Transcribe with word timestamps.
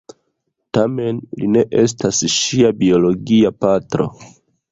Tamen 0.77 1.19
li 1.41 1.49
ne 1.57 1.63
estas 1.83 2.23
ŝia 2.37 2.73
biologia 2.81 3.55
patro. 3.67 4.09